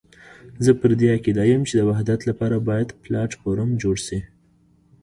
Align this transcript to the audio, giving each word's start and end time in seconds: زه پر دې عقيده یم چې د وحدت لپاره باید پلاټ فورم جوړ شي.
زه 0.63 0.71
پر 0.79 0.91
دې 0.99 1.07
عقيده 1.15 1.43
یم 1.51 1.61
چې 1.69 1.73
د 1.77 1.81
وحدت 1.89 2.19
لپاره 2.29 2.55
باید 2.69 2.89
پلاټ 3.03 3.31
فورم 3.41 3.69
جوړ 3.81 3.95
شي. 4.07 4.19